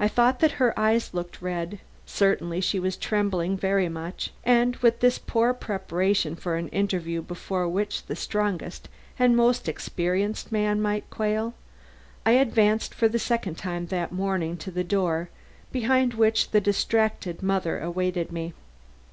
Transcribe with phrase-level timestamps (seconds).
[0.00, 4.98] I thought that her eyes looked red; certainly she was trembling very much; and with
[4.98, 8.88] this poor preparation for an interview before which the strongest
[9.20, 11.54] and most experienced man might quail,
[12.26, 15.28] I advanced for the second time that morning to the door
[15.70, 18.52] behind which the distracted mother awaited me.